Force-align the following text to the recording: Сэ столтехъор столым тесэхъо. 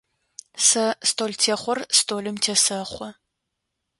Сэ 0.67 0.85
столтехъор 1.09 1.79
столым 1.97 2.35
тесэхъо. 2.43 3.09